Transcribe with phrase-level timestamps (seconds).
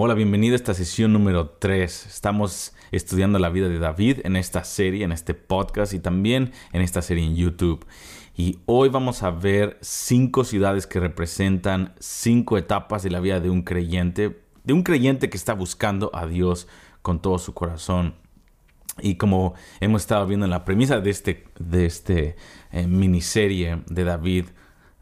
[0.00, 2.06] Hola, bienvenido a esta sesión número 3.
[2.06, 6.82] Estamos estudiando la vida de David en esta serie, en este podcast y también en
[6.82, 7.84] esta serie en YouTube.
[8.36, 13.50] Y hoy vamos a ver cinco ciudades que representan cinco etapas de la vida de
[13.50, 16.68] un creyente, de un creyente que está buscando a Dios
[17.02, 18.14] con todo su corazón.
[19.00, 22.36] Y como hemos estado viendo en la premisa de este, de este
[22.70, 24.44] eh, miniserie de David,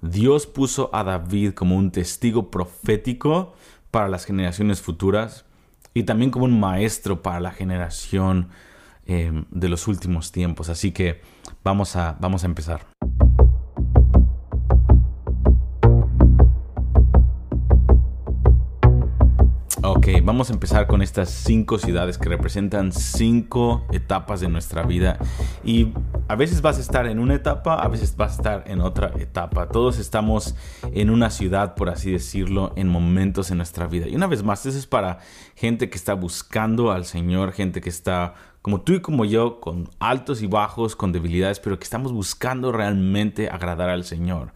[0.00, 3.54] Dios puso a David como un testigo profético
[3.90, 5.44] para las generaciones futuras
[5.94, 8.48] y también como un maestro para la generación
[9.06, 10.68] eh, de los últimos tiempos.
[10.68, 11.22] Así que
[11.64, 12.86] vamos a, vamos a empezar.
[19.88, 25.16] Ok, vamos a empezar con estas cinco ciudades que representan cinco etapas de nuestra vida.
[25.64, 25.92] Y
[26.26, 29.12] a veces vas a estar en una etapa, a veces vas a estar en otra
[29.20, 29.68] etapa.
[29.68, 30.56] Todos estamos
[30.92, 34.08] en una ciudad, por así decirlo, en momentos en nuestra vida.
[34.08, 35.20] Y una vez más, eso es para
[35.54, 39.88] gente que está buscando al Señor, gente que está como tú y como yo, con
[40.00, 44.52] altos y bajos, con debilidades, pero que estamos buscando realmente agradar al Señor.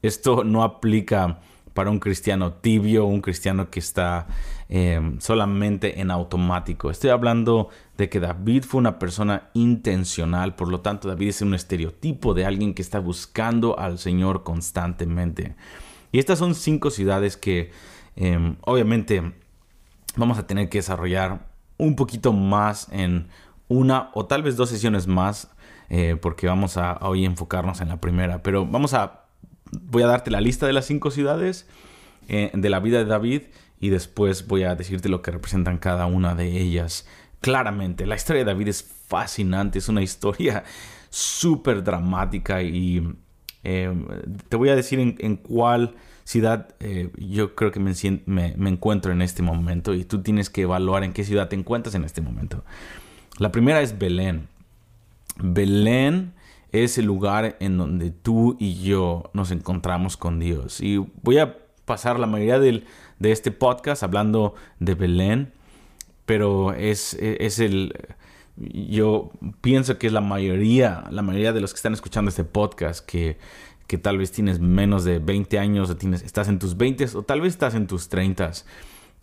[0.00, 1.40] Esto no aplica
[1.74, 4.26] para un cristiano tibio, un cristiano que está
[4.68, 6.90] em, solamente en automático.
[6.90, 11.54] Estoy hablando de que David fue una persona intencional, por lo tanto David es un
[11.54, 15.54] estereotipo de alguien que está buscando al Señor constantemente.
[16.10, 17.70] Y estas son cinco ciudades que
[18.16, 19.32] em, obviamente
[20.16, 21.46] vamos a tener que desarrollar
[21.78, 23.28] un poquito más en
[23.68, 25.50] una o tal vez dos sesiones más,
[25.88, 29.21] eh, porque vamos a hoy enfocarnos en la primera, pero vamos a
[29.72, 31.66] voy a darte la lista de las cinco ciudades
[32.28, 33.42] eh, de la vida de David
[33.80, 37.06] y después voy a decirte lo que representan cada una de ellas.
[37.40, 40.62] Claramente, la historia de David es fascinante, es una historia
[41.10, 43.16] súper dramática y
[43.64, 43.92] eh,
[44.48, 47.92] te voy a decir en, cuál ciudad eh, yo creo que me,
[48.26, 51.94] me, encuentro en este momento y tú tienes que evaluar en qué ciudad te encuentras
[51.94, 52.64] en este momento.
[53.38, 54.48] La primera es Belén.
[55.42, 56.34] Belén
[56.72, 60.80] es el lugar en donde tú y yo nos encontramos con Dios.
[60.80, 62.86] Y voy a pasar la mayoría del,
[63.18, 65.52] de este podcast hablando de Belén,
[66.26, 67.94] pero es, es el...
[68.56, 69.30] Yo
[69.60, 73.38] pienso que es la mayoría, la mayoría de los que están escuchando este podcast que,
[73.86, 77.22] que tal vez tienes menos de 20 años o tienes, estás en tus 20 o
[77.22, 78.52] tal vez estás en tus 30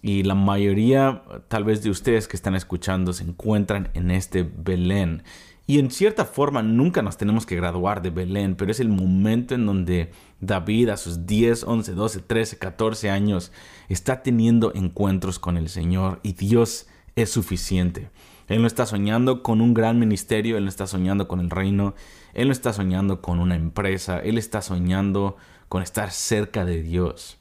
[0.01, 5.23] y la mayoría tal vez de ustedes que están escuchando se encuentran en este Belén
[5.69, 9.53] y en cierta forma nunca nos tenemos que graduar de Belén, pero es el momento
[9.53, 10.09] en donde
[10.41, 13.51] David a sus 10, 11, 12, 13, 14 años
[13.87, 18.09] está teniendo encuentros con el Señor y Dios es suficiente.
[18.47, 21.93] Él no está soñando con un gran ministerio, él no está soñando con el reino,
[22.33, 25.37] él no está soñando con una empresa, él está soñando
[25.67, 27.37] con estar cerca de Dios.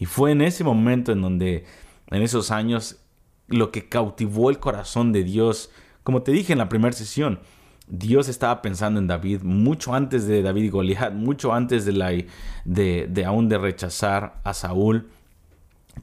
[0.00, 1.64] Y fue en ese momento en donde,
[2.10, 2.96] en esos años,
[3.46, 5.70] lo que cautivó el corazón de Dios,
[6.02, 7.38] como te dije en la primera sesión,
[7.90, 12.12] Dios estaba pensando en David mucho antes de David y Goliat, mucho antes de, la,
[12.64, 15.08] de, aún de rechazar a Saúl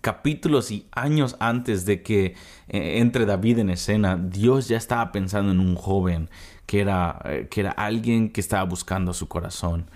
[0.02, 2.36] capítulos y años antes de que
[2.68, 6.30] eh, entre David en escena, Dios ya estaba pensando en un joven
[6.66, 9.90] que era, eh, que era alguien que estaba buscando su corazón.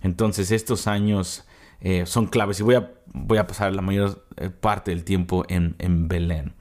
[0.00, 1.44] Entonces estos años
[1.80, 4.24] eh, son claves y voy a, voy a pasar la mayor
[4.60, 6.54] parte del tiempo en, en Belén.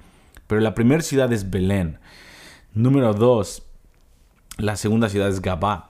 [0.47, 1.97] Pero la primera ciudad es Belén.
[2.73, 3.63] Número dos,
[4.61, 5.89] la segunda ciudad es Gabá.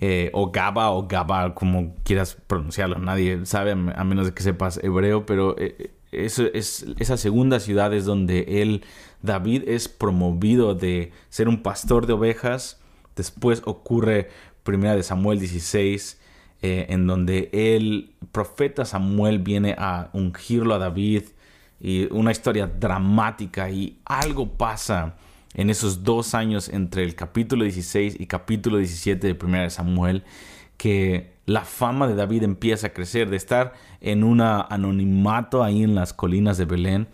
[0.00, 2.98] Eh, o Gaba o Gaba, como quieras pronunciarlo.
[2.98, 6.38] Nadie sabe a menos de que sepas hebreo, pero eh, es,
[6.98, 8.84] esa segunda ciudad es donde él,
[9.22, 12.80] David, es promovido de ser un pastor de ovejas.
[13.16, 14.30] Después ocurre
[14.64, 16.20] Primera de Samuel 16,
[16.62, 21.22] eh, en donde el profeta Samuel viene a ungirlo a David
[21.80, 25.16] y una historia dramática y algo pasa
[25.54, 30.24] en esos dos años entre el capítulo 16 y capítulo 17 de Primera de Samuel,
[30.76, 35.94] que la fama de David empieza a crecer, de estar en un anonimato ahí en
[35.94, 37.08] las colinas de Belén.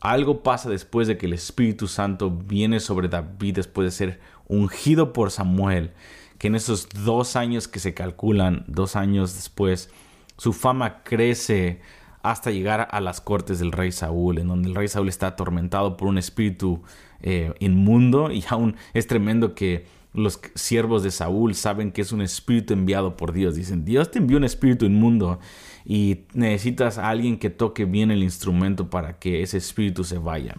[0.00, 5.12] Algo pasa después de que el Espíritu Santo viene sobre David después de ser ungido
[5.12, 5.92] por Samuel,
[6.38, 9.90] que en esos dos años que se calculan, dos años después,
[10.36, 11.80] su fama crece
[12.22, 15.96] hasta llegar a las cortes del rey Saúl, en donde el rey Saúl está atormentado
[15.96, 16.82] por un espíritu
[17.22, 22.22] eh, inmundo y aún es tremendo que los siervos de Saúl saben que es un
[22.22, 23.54] espíritu enviado por Dios.
[23.54, 25.38] Dicen, Dios te envió un espíritu inmundo
[25.84, 30.56] y necesitas a alguien que toque bien el instrumento para que ese espíritu se vaya.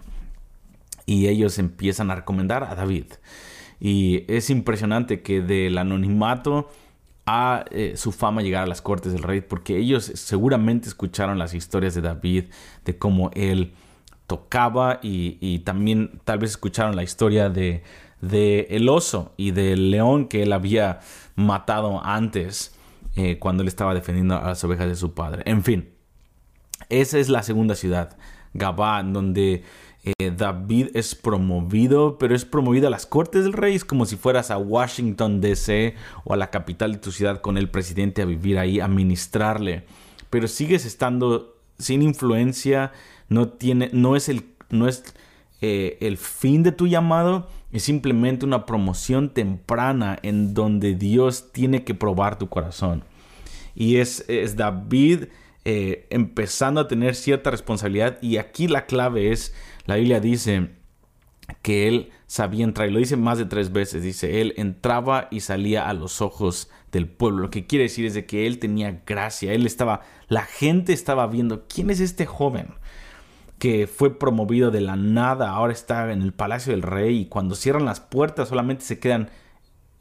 [1.05, 3.05] Y ellos empiezan a recomendar a David.
[3.79, 6.69] Y es impresionante que del anonimato
[7.25, 11.53] a eh, su fama llegar a las cortes del rey, porque ellos seguramente escucharon las
[11.53, 12.45] historias de David,
[12.85, 13.73] de cómo él
[14.29, 17.83] tocaba y, también tal vez escucharon la historia de,
[18.69, 20.99] el oso y del león que él había
[21.35, 22.75] matado antes
[23.15, 25.41] eh, cuando él estaba defendiendo a las ovejas de su padre.
[25.45, 25.89] En fin,
[26.89, 28.17] esa es la segunda ciudad,
[28.53, 29.63] Gabá, donde
[30.03, 34.15] eh, David es promovido, pero es promovido a las cortes del rey, es como si
[34.15, 35.95] fueras a Washington, D.C.
[36.23, 39.85] o a la capital de tu ciudad con el presidente a vivir ahí, a ministrarle.
[40.29, 42.91] Pero sigues estando sin influencia,
[43.29, 45.03] no, tiene, no es, el, no es
[45.61, 51.83] eh, el fin de tu llamado, es simplemente una promoción temprana en donde Dios tiene
[51.83, 53.03] que probar tu corazón.
[53.75, 55.25] Y es, es David
[55.65, 58.17] eh, empezando a tener cierta responsabilidad.
[58.21, 59.53] Y aquí la clave es,
[59.85, 60.71] la Biblia dice
[61.61, 65.39] que él sabía entrar, y lo dice más de tres veces, dice, él entraba y
[65.39, 67.39] salía a los ojos del pueblo.
[67.39, 71.27] Lo que quiere decir es de que él tenía gracia, él estaba, la gente estaba
[71.27, 72.73] viendo, ¿quién es este joven?
[73.59, 77.55] Que fue promovido de la nada, ahora está en el palacio del rey y cuando
[77.55, 79.29] cierran las puertas solamente se quedan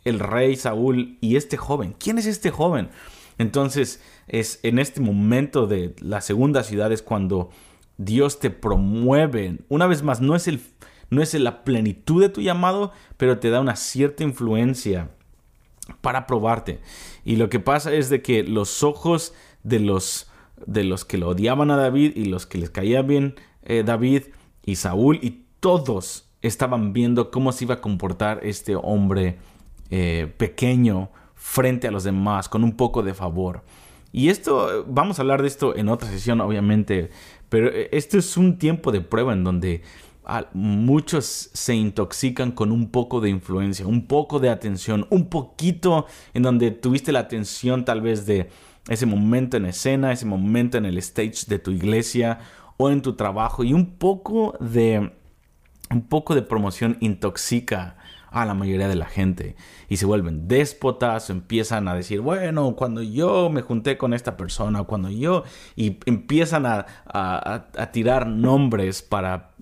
[0.05, 1.95] el rey Saúl y este joven.
[1.99, 2.89] ¿Quién es este joven?
[3.37, 7.51] Entonces es en este momento de la segunda ciudad es cuando
[7.97, 9.59] Dios te promueve.
[9.69, 10.61] Una vez más, no es, el,
[11.11, 15.11] no es la plenitud de tu llamado, pero te da una cierta influencia
[16.01, 16.81] para probarte.
[17.25, 19.35] Y lo que pasa es de que los ojos
[19.65, 20.31] de los
[20.67, 23.37] de los que lo odiaban a David y los que les caía bien
[23.69, 24.25] eh, David
[24.65, 29.39] y Saúl y todos estaban viendo cómo se iba a comportar este hombre
[29.91, 33.63] eh, pequeño frente a los demás con un poco de favor.
[34.11, 37.11] Y esto, vamos a hablar de esto en otra sesión obviamente,
[37.49, 39.83] pero esto es un tiempo de prueba en donde
[40.53, 46.43] muchos se intoxican con un poco de influencia, un poco de atención, un poquito en
[46.43, 48.49] donde tuviste la atención tal vez de
[48.89, 52.41] ese momento en escena, ese momento en el stage de tu iglesia
[52.79, 55.13] o en tu trabajo y un poco de
[55.91, 57.97] un poco de promoción intoxica
[58.31, 59.57] a la mayoría de la gente
[59.89, 64.85] y se vuelven déspotas, empiezan a decir, bueno, cuando yo me junté con esta persona,
[64.85, 65.45] cuando yo,
[65.77, 69.53] y empiezan a, a, tirar nombres para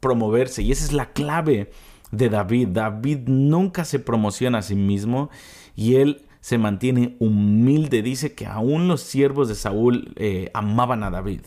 [0.00, 0.62] promoverse.
[0.62, 1.70] Y esa es la clave
[2.10, 2.68] de David.
[2.68, 5.28] David nunca se promociona a sí mismo
[5.74, 8.00] y él se mantiene humilde.
[8.02, 11.42] Dice que aún los siervos de Saúl eh, amaban a David.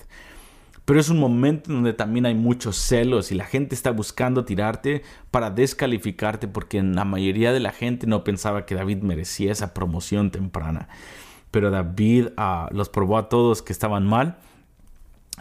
[0.90, 4.44] Pero es un momento en donde también hay muchos celos y la gente está buscando
[4.44, 9.76] tirarte para descalificarte porque la mayoría de la gente no pensaba que David merecía esa
[9.76, 10.90] promoción temprana.
[11.52, 14.40] Pero David ah, los probó a todos que estaban mal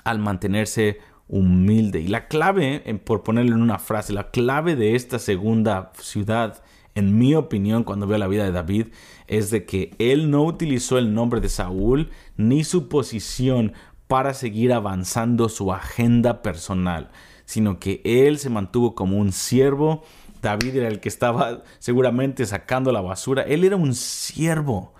[0.05, 0.99] al mantenerse
[1.29, 2.03] humilde.
[2.03, 6.63] Y la clave, por ponerlo en una frase, la clave de esta segunda ciudad,
[6.95, 8.89] en mi opinión, cuando veo la vida de David,
[9.29, 13.73] es de que él no utilizó el nombre de Saúl ni su posición
[14.09, 17.11] para seguir avanzando su agenda personal,
[17.45, 20.03] sino que él se mantuvo como un siervo.
[20.43, 23.43] David era el que estaba seguramente sacando la basura.
[23.43, 24.95] Él era un siervo.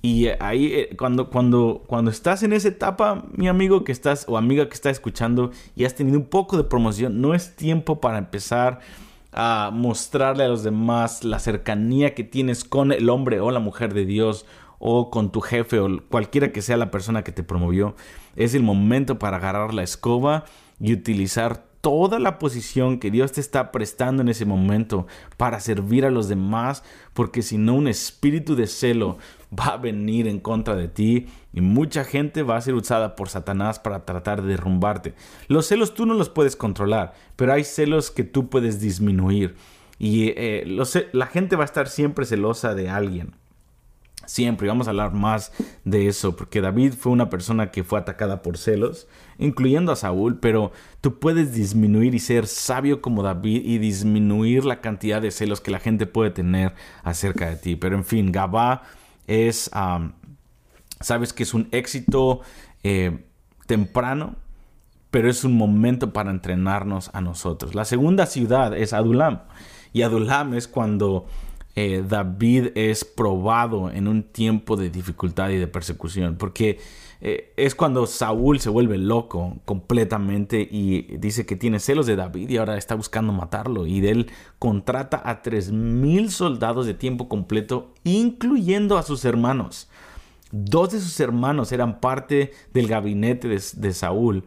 [0.00, 4.38] Y ahí eh, cuando, cuando, cuando estás en esa etapa, mi amigo que estás o
[4.38, 8.18] amiga que está escuchando y has tenido un poco de promoción, no es tiempo para
[8.18, 8.80] empezar
[9.32, 13.92] a mostrarle a los demás la cercanía que tienes con el hombre o la mujer
[13.92, 14.46] de Dios
[14.78, 17.94] o con tu jefe o cualquiera que sea la persona que te promovió.
[18.36, 20.44] Es el momento para agarrar la escoba
[20.80, 26.04] y utilizar toda la posición que Dios te está prestando en ese momento para servir
[26.04, 26.82] a los demás,
[27.14, 29.18] porque si no un espíritu de celo
[29.56, 33.28] va a venir en contra de ti y mucha gente va a ser usada por
[33.28, 35.14] Satanás para tratar de derrumbarte.
[35.46, 39.54] Los celos tú no los puedes controlar, pero hay celos que tú puedes disminuir
[39.98, 40.64] y eh,
[41.12, 43.34] la gente va a estar siempre celosa de alguien
[44.28, 44.66] siempre.
[44.66, 45.52] Y vamos a hablar más
[45.84, 49.08] de eso, porque David fue una persona que fue atacada por celos,
[49.38, 50.70] incluyendo a Saúl, pero
[51.00, 55.70] tú puedes disminuir y ser sabio como David y disminuir la cantidad de celos que
[55.70, 57.76] la gente puede tener acerca de ti.
[57.76, 58.82] Pero en fin, Gabá
[59.26, 59.70] es,
[61.00, 62.42] sabes que es un éxito
[62.82, 63.24] eh,
[63.66, 64.36] temprano,
[65.10, 67.74] pero es un momento para entrenarnos a nosotros.
[67.74, 69.40] La segunda ciudad es Adulam.
[69.94, 71.26] Y Adulam es cuando
[71.80, 76.80] eh, David es probado en un tiempo de dificultad y de persecución, porque
[77.20, 82.50] eh, es cuando Saúl se vuelve loco completamente y dice que tiene celos de David
[82.50, 87.94] y ahora está buscando matarlo y él contrata a tres mil soldados de tiempo completo,
[88.02, 89.88] incluyendo a sus hermanos.
[90.50, 94.42] Dos de sus hermanos eran parte del gabinete de Saúl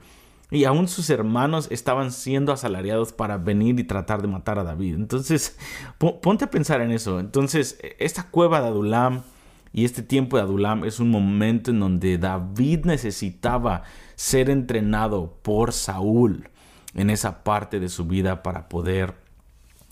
[0.51, 4.95] y aún sus hermanos estaban siendo asalariados para venir y tratar de matar a David.
[4.95, 5.57] Entonces,
[5.97, 7.21] ponte a pensar en eso.
[7.21, 9.23] Entonces, esta cueva de Adulam
[9.71, 13.83] y este tiempo de Adulam es un momento en donde David necesitaba
[14.15, 16.49] ser entrenado por Saúl.
[16.93, 19.15] en esa parte de su vida para poder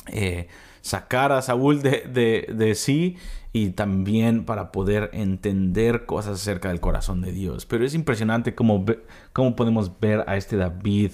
[0.08, 0.50] eh,
[0.82, 3.18] sacar a Saúl de, de, sí
[3.54, 7.66] y también para poder entender cosas acerca del corazón de Dios.
[7.66, 8.86] Pero es impresionante cómo,
[9.34, 11.12] cómo podemos ver a este David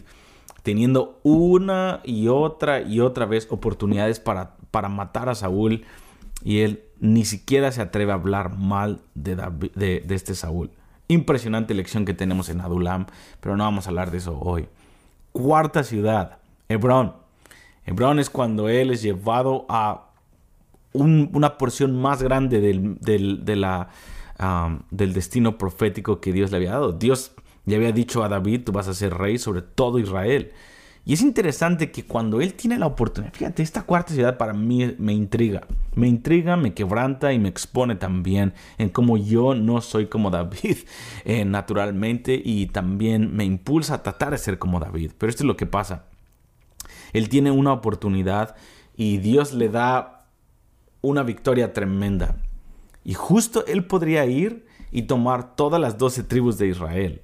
[0.63, 5.86] teniendo una y otra y otra vez oportunidades para, para matar a Saúl
[6.43, 9.36] y él ni siquiera se atreve a hablar mal de,
[9.75, 10.72] de, de este Saúl.
[11.07, 13.05] Impresionante lección que tenemos en Adulam,
[13.41, 14.67] pero no vamos a hablar de eso hoy.
[15.31, 17.25] Cuarta ciudad, Hebrón.
[17.85, 20.09] Hebrón es cuando él es llevado a
[20.93, 23.89] una porción más grande del, de la,
[24.91, 26.93] del destino profético que Dios le había dado.
[26.93, 27.33] Dios
[27.65, 30.51] le había dicho a David, tú vas a ser rey sobre todo Israel.
[31.07, 34.95] Y es interesante que cuando él tiene la oportunidad, fíjate, esta cuarta ciudad para mí
[34.97, 40.07] me intriga, me intriga, me quebranta y me expone también en cómo yo no soy
[40.07, 40.77] como David
[41.25, 45.11] eh, naturalmente y también me impulsa a tratar de ser como David.
[45.15, 46.05] Pero esto es lo que pasa.
[47.15, 48.57] Él tiene una oportunidad
[48.93, 50.27] y Dios le da
[51.00, 52.36] una victoria tremenda.
[53.05, 57.22] Y justo él podría ir y tomar todas las doce tribus de Israel.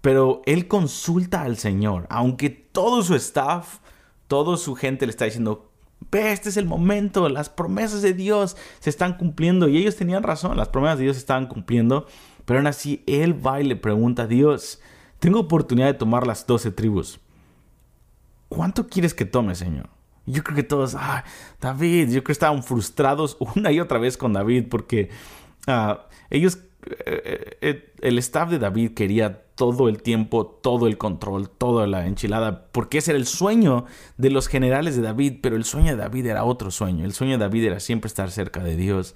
[0.00, 3.80] Pero él consulta al Señor, aunque todo su staff,
[4.26, 5.70] toda su gente le está diciendo,
[6.10, 9.68] ve, este es el momento, las promesas de Dios se están cumpliendo.
[9.68, 12.06] Y ellos tenían razón, las promesas de Dios se estaban cumpliendo.
[12.46, 14.80] Pero aún así, él va y le pregunta a Dios,
[15.18, 17.20] tengo oportunidad de tomar las doce tribus.
[18.48, 19.88] ¿Cuánto quieres que tome, Señor?
[20.26, 21.24] Yo creo que todos, ah,
[21.60, 25.10] David, yo creo que estaban frustrados una y otra vez con David porque
[25.66, 30.98] ah, ellos eh, eh, eh, el staff de David quería todo el tiempo, todo el
[30.98, 33.86] control, toda la enchilada, porque ese era el sueño
[34.18, 37.32] de los generales de David, pero el sueño de David era otro sueño, el sueño
[37.32, 39.14] de David era siempre estar cerca de Dios.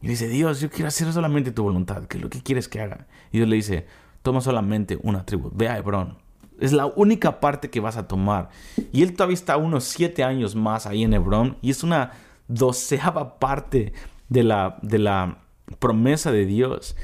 [0.00, 2.80] Y dice, Dios, yo quiero hacer solamente tu voluntad, ¿qué es lo que quieres que
[2.80, 3.06] haga?
[3.30, 3.86] Y Dios le dice,
[4.22, 6.18] toma solamente una tribu, ve a Hebrón.
[6.62, 8.50] Es la única parte que vas a tomar.
[8.92, 12.12] Y él todavía está unos siete años más ahí en Hebrón y es una
[12.48, 13.92] doceava parte
[14.28, 15.38] de la, de la
[15.78, 16.96] promesa de Dios.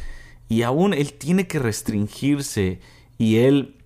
[0.48, 2.80] Y aún él tiene que restringirse
[3.18, 3.76] y él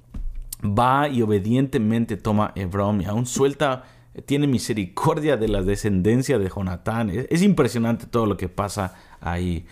[0.62, 3.84] va y obedientemente toma Hebrón y aún suelta,
[4.26, 7.10] tiene misericordia de la descendencia de Jonatán.
[7.10, 9.66] Es, impresionante todo lo que pasa ahí.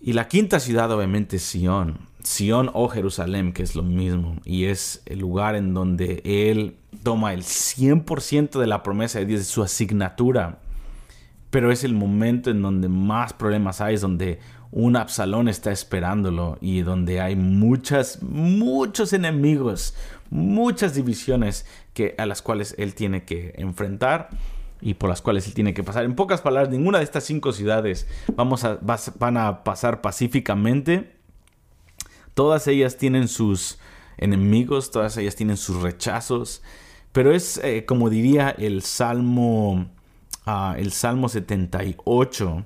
[0.00, 1.98] Y la quinta ciudad obviamente es Sion.
[2.22, 4.36] Sion o Jerusalén, que es lo mismo.
[4.44, 9.40] Y es el lugar en donde él toma el 100% de la promesa de Dios,
[9.40, 10.60] de su asignatura
[11.50, 14.38] pero es el momento en donde más problemas hay, es donde
[14.70, 19.94] un Absalón está esperándolo y donde hay muchas, muchos enemigos,
[20.28, 24.28] muchas divisiones que, a las cuales él tiene que enfrentar
[24.80, 26.04] y por las cuales él tiene que pasar.
[26.04, 28.78] En pocas palabras, ninguna de estas cinco ciudades vamos a,
[29.18, 31.16] van a pasar pacíficamente.
[32.34, 33.78] Todas ellas tienen sus
[34.16, 36.62] enemigos, todas ellas tienen sus rechazos,
[37.12, 39.88] pero es eh, como diría el Salmo
[40.76, 42.64] el Salmo 78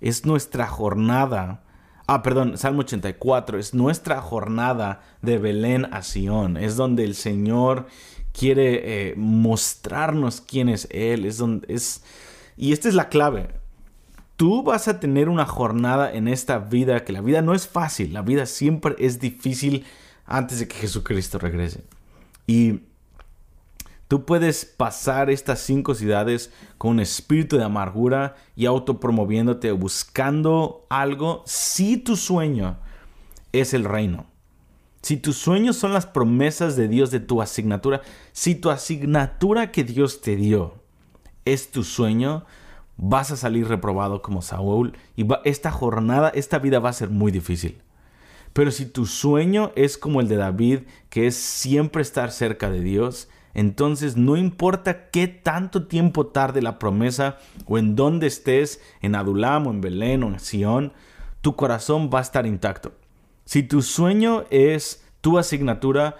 [0.00, 1.61] es nuestra jornada.
[2.06, 6.56] Ah, perdón, Salmo 84 es nuestra jornada de Belén a Sion.
[6.56, 7.86] Es donde el Señor
[8.32, 11.24] quiere eh, mostrarnos quién es Él.
[11.24, 12.02] Es donde es.
[12.56, 13.48] Y esta es la clave.
[14.36, 18.12] Tú vas a tener una jornada en esta vida que la vida no es fácil.
[18.12, 19.84] La vida siempre es difícil
[20.26, 21.84] antes de que Jesucristo regrese.
[22.46, 22.80] Y
[24.12, 31.42] Tú puedes pasar estas cinco ciudades con un espíritu de amargura y autopromoviéndote, buscando algo
[31.46, 32.76] si tu sueño
[33.52, 34.26] es el reino.
[35.00, 38.02] Si tus sueños son las promesas de Dios de tu asignatura,
[38.32, 40.74] si tu asignatura que Dios te dio
[41.46, 42.44] es tu sueño,
[42.98, 47.32] vas a salir reprobado como Saúl y esta jornada, esta vida va a ser muy
[47.32, 47.80] difícil.
[48.52, 52.82] Pero si tu sueño es como el de David, que es siempre estar cerca de
[52.82, 59.14] Dios, entonces no importa qué tanto tiempo tarde la promesa o en dónde estés, en
[59.14, 60.92] Adulam o en Belén o en Sion,
[61.40, 62.92] tu corazón va a estar intacto.
[63.44, 66.16] Si tu sueño es tu asignatura,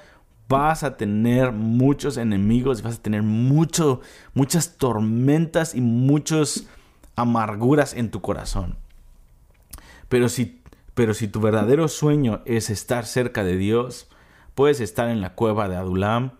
[0.49, 4.01] vas a tener muchos enemigos, vas a tener mucho,
[4.35, 6.67] muchas tormentas y muchas
[7.17, 8.77] amarguras en tu corazón.
[10.09, 10.62] Pero si,
[10.95, 14.09] pero si tu verdadero sueño es estar cerca de Dios,
[14.55, 16.33] puedes estar en la cueva de Adulam,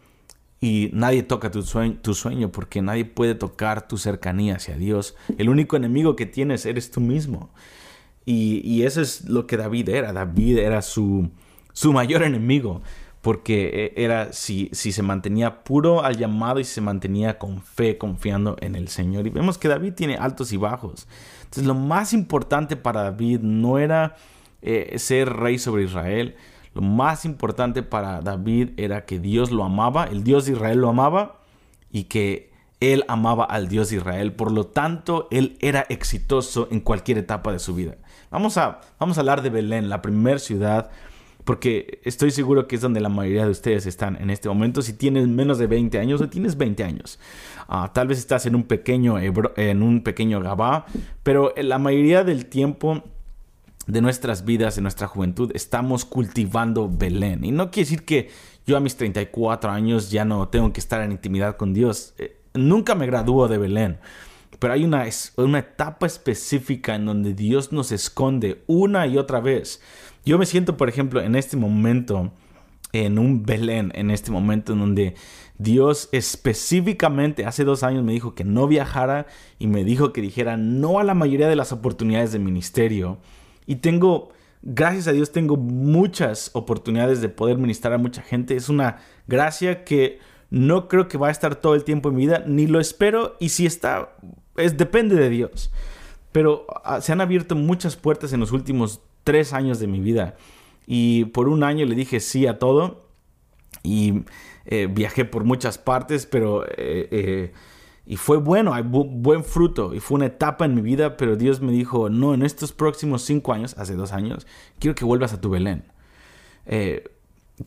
[0.63, 5.17] y nadie toca tu sueño, tu sueño porque nadie puede tocar tu cercanía hacia Dios.
[5.37, 7.51] El único enemigo que tienes eres tú mismo.
[8.25, 10.13] Y, eso es lo que David era.
[10.13, 11.29] David era su,
[11.73, 12.81] su mayor enemigo
[13.23, 17.99] porque e, era si, si se mantenía puro al llamado y se mantenía con fe,
[17.99, 19.27] confiando en el Señor.
[19.27, 21.09] Y vemos que David tiene altos y bajos.
[21.41, 24.15] Entonces lo más importante para David no era
[24.63, 26.37] eh, ser rey sobre Israel,
[26.75, 30.89] Lo más importante para David era que Dios lo amaba, el Dios de Israel lo
[30.89, 31.41] amaba
[31.91, 32.51] y que
[32.81, 34.33] él amaba al Dios de Israel.
[34.33, 37.97] Por lo tanto, él era exitoso en cualquier etapa de su vida.
[38.31, 40.91] Vamos a, vamos a hablar de Belén, la primera ciudad,
[41.45, 44.83] porque estoy seguro que es donde la mayoría de ustedes están en este momento.
[44.83, 47.21] Si tienes menos de 20 años o tienes 20 años,
[47.69, 50.87] ah, tal vez estás en un pequeño, en un pequeño Gabá,
[51.23, 53.05] pero la mayoría del tiempo
[53.87, 57.45] de nuestras vidas, de nuestra juventud, estamos cultivando Belén.
[57.45, 58.31] Y no quiere decir que
[58.67, 62.15] yo a mis 34 años ya no tengo que estar en intimidad con Dios.
[62.19, 63.99] Eh, nunca me graduó de Belén.
[64.59, 65.05] Pero hay una,
[65.37, 69.81] una etapa específica en donde Dios nos esconde una y otra vez.
[70.25, 72.31] Yo me siento, por ejemplo, en este momento,
[72.93, 75.15] en un Belén, en este momento en donde
[75.59, 79.27] Dios específicamente hace dos años me dijo que no viajara
[79.59, 83.19] y me dijo que dijera no a la mayoría de las oportunidades de ministerio
[83.67, 84.31] y tengo,
[84.63, 88.57] gracias a Dios, tengo muchas oportunidades de poder ministrar a mucha gente.
[88.57, 90.19] Es una gracia que
[90.51, 93.37] no creo que va a estar todo el tiempo en mi vida, ni lo espero.
[93.41, 94.17] Y si está,
[94.57, 95.71] es, depende de Dios.
[96.33, 100.37] Pero ah, se han abierto muchas puertas en los últimos tres años de mi vida.
[100.87, 103.07] Y por un año le dije sí a todo.
[103.83, 104.23] Y
[104.67, 107.53] eh, viajé por muchas partes, pero eh, eh,
[108.05, 111.61] y fue bueno, hay buen fruto y fue una etapa en mi vida, pero Dios
[111.61, 114.47] me dijo, no, en estos próximos cinco años, hace dos años,
[114.79, 115.85] quiero que vuelvas a tu Belén.
[116.67, 117.05] Eh,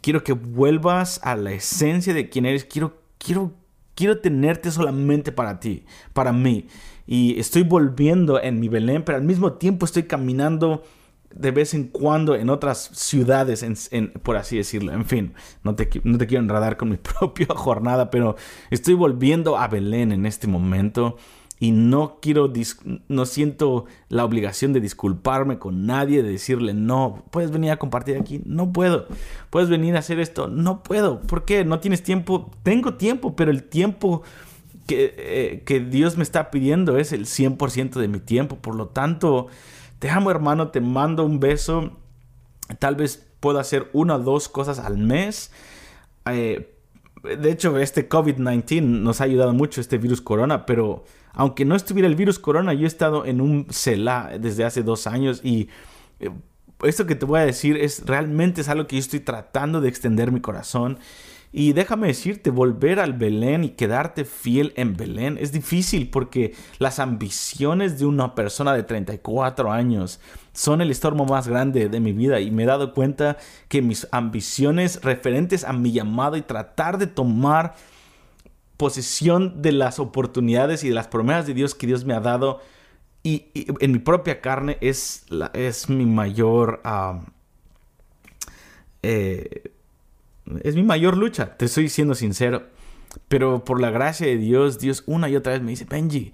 [0.02, 2.66] quiero que vuelvas a la esencia de quién eres.
[2.66, 3.54] Quiero, quiero,
[3.94, 6.68] quiero tenerte solamente para ti, para mí.
[7.08, 10.84] Y estoy volviendo en mi Belén, pero al mismo tiempo estoy caminando
[11.36, 13.66] de vez en cuando en otras ciudades,
[14.24, 14.94] por así decirlo.
[14.94, 18.36] En fin, no te, no te quiero enredar con mi propia jornada, pero
[18.72, 21.18] estoy volviendo a Belén en este momento
[21.60, 22.52] y no quiero,
[23.08, 28.18] no siento la obligación de disculparme con nadie, de decirle, no, puedes venir a compartir
[28.18, 29.08] aquí, no puedo,
[29.50, 31.64] puedes venir a hacer esto, no puedo, ¿por qué?
[31.64, 32.52] ¿No tienes tiempo?
[32.64, 34.24] Tengo tiempo, pero el tiempo
[34.86, 38.88] que, eh, que Dios me está pidiendo es el 100% de mi tiempo, por lo
[38.88, 39.48] tanto
[40.00, 41.98] te amo hermano, te mando un beso.
[42.80, 45.52] Tal vez pueda hacer una o dos cosas al mes.
[46.26, 46.76] Eh,
[47.24, 51.04] de hecho, este COVID-19 nos ha ayudado mucho, este virus corona, pero
[51.34, 55.08] aunque no estuviera el virus corona, yo he estado en un CELA desde hace dos
[55.08, 55.70] años y
[56.20, 56.30] eh,
[56.84, 59.90] esto que te voy a decir es realmente es algo que yo estoy tratando de
[59.90, 61.00] extender mi corazón
[61.52, 67.00] y déjame decirte, volver al Belén y quedarte fiel en Belén es difícil porque las
[67.00, 70.20] ambiciones de una persona de 34 años
[70.52, 72.42] son el estorbo más grande de mi vida.
[72.42, 73.38] Y me he dado cuenta
[73.70, 77.76] que mis ambiciones referentes a mi llamado y tratar de tomar
[78.76, 82.60] posesión de las oportunidades y de las promesas de Dios que Dios me ha dado
[83.24, 83.46] y,
[83.80, 86.82] en mi propia carne es, es mi mayor...
[89.02, 89.72] eh,
[90.64, 92.64] es mi mayor lucha, te estoy siendo sincero.
[93.28, 96.34] Pero por la gracia de Dios, Dios una y otra vez me dice, Benji,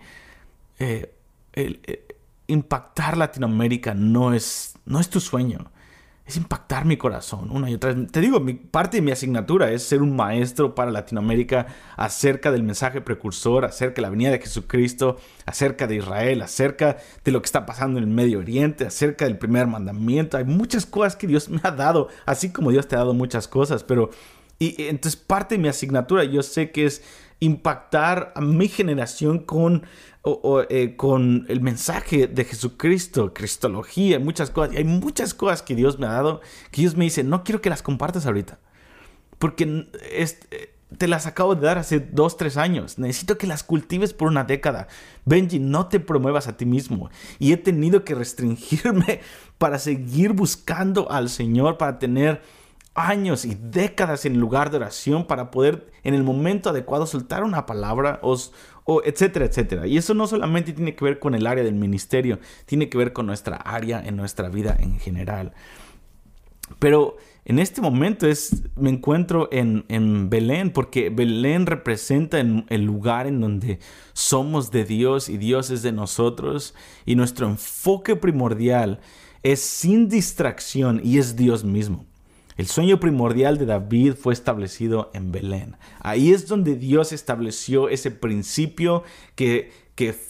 [0.79, 1.13] eh,
[1.53, 2.07] eh,
[2.47, 5.71] impactar Latinoamérica no es, no es tu sueño
[6.25, 8.11] es impactar mi corazón una y otra vez.
[8.11, 13.01] Te digo, parte de mi asignatura es ser un maestro para Latinoamérica acerca del mensaje
[13.01, 17.65] precursor, acerca de la venida de Jesucristo, acerca de Israel, acerca de lo que está
[17.65, 20.37] pasando en el Medio Oriente, acerca del primer mandamiento.
[20.37, 23.47] Hay muchas cosas que Dios me ha dado, así como Dios te ha dado muchas
[23.47, 24.09] cosas, pero...
[24.59, 27.01] Y entonces parte de mi asignatura yo sé que es
[27.41, 29.83] impactar a mi generación con
[30.69, 34.75] eh, con el mensaje de Jesucristo, Cristología, muchas cosas.
[34.75, 37.59] Y hay muchas cosas que Dios me ha dado que Dios me dice, no quiero
[37.59, 38.59] que las compartas ahorita.
[39.39, 39.87] Porque
[40.97, 42.99] te las acabo de dar hace dos, tres años.
[42.99, 44.87] Necesito que las cultives por una década.
[45.25, 47.09] Benji, no te promuevas a ti mismo.
[47.39, 49.21] Y he tenido que restringirme
[49.57, 52.41] para seguir buscando al Señor, para tener
[52.93, 57.65] años y décadas en lugar de oración para poder en el momento adecuado soltar una
[57.65, 59.87] palabra o, etcétera, etcétera.
[59.87, 63.13] Y eso no solamente tiene que ver con el área del ministerio, tiene que ver
[63.13, 65.53] con nuestra área en nuestra vida en general.
[66.79, 73.27] Pero en este momento es, me encuentro en, en Belén, porque Belén representa el lugar
[73.27, 73.79] en donde
[74.13, 76.75] somos de Dios y Dios es de nosotros.
[77.05, 78.99] Y nuestro enfoque primordial
[79.43, 82.05] es sin distracción y es Dios mismo.
[82.61, 85.77] El sueño primordial de David fue establecido en Belén.
[85.99, 89.01] Ahí es donde Dios estableció ese principio
[89.33, 89.71] que,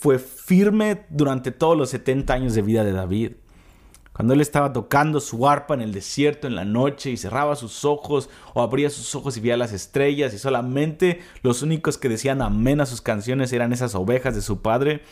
[0.00, 3.32] fue firme durante todos los 70 años de vida de David.
[4.14, 7.84] Cuando él estaba tocando su arpa en el desierto en la noche y cerraba sus
[7.84, 12.40] ojos o abría sus ojos y veía las estrellas y solamente los únicos que decían
[12.40, 15.02] amén a sus canciones eran esas ovejas de su padre,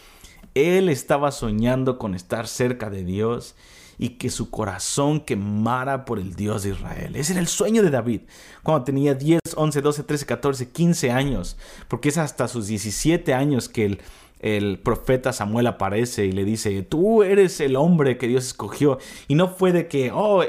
[0.54, 3.56] él estaba soñando con estar cerca de Dios
[4.00, 7.14] y que su corazón quemara por el Dios de Israel.
[7.16, 8.22] Ese era el sueño de David
[8.62, 13.68] cuando tenía 10, 11, 12, 13, 14, 15 años, porque es hasta sus 17 años
[13.68, 14.00] que el,
[14.40, 18.98] el profeta Samuel aparece y le dice, tú eres el hombre que Dios escogió.
[19.28, 20.42] Y no fue de que, oh,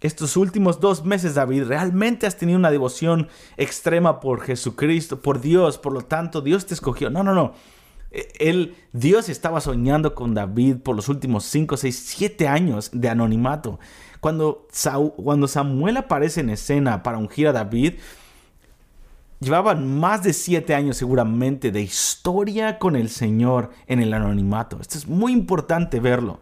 [0.00, 5.76] estos últimos dos meses, David, realmente has tenido una devoción extrema por Jesucristo, por Dios,
[5.76, 7.10] por lo tanto, Dios te escogió.
[7.10, 7.54] No, no, no.
[8.38, 13.80] Él, Dios estaba soñando con David por los últimos 5, 6, 7 años de anonimato.
[14.20, 14.68] Cuando,
[15.16, 17.94] cuando Samuel aparece en escena para ungir a David,
[19.40, 24.78] llevaban más de 7 años seguramente de historia con el Señor en el anonimato.
[24.80, 26.40] Esto es muy importante verlo.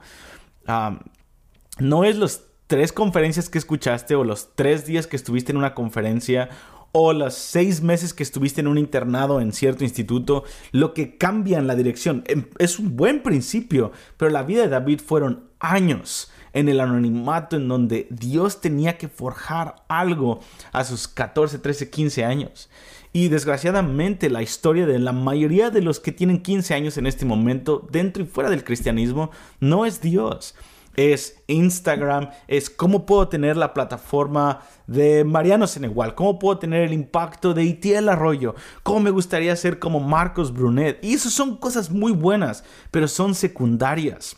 [1.78, 5.74] no es los tres conferencias que escuchaste o los tres días que estuviste en una
[5.74, 6.50] conferencia
[6.92, 11.58] o los seis meses que estuviste en un internado en cierto instituto, lo que cambia
[11.58, 12.24] en la dirección.
[12.26, 17.56] Em, es un buen principio, pero la vida de David fueron años en el anonimato
[17.56, 20.40] en donde Dios tenía que forjar algo
[20.72, 22.68] a sus 14, 13, 15 años.
[23.12, 27.24] Y desgraciadamente la historia de la mayoría de los que tienen 15 años en este
[27.24, 30.54] momento, dentro y fuera del cristianismo, no es Dios
[30.96, 36.92] es Instagram, es cómo puedo tener la plataforma de Mariano Senegual, cómo puedo tener el
[36.92, 40.98] impacto de Itiel Arroyo, cómo me gustaría ser como Marcos Brunet.
[41.02, 44.36] Y eso son cosas muy buenas, pero son secundarias.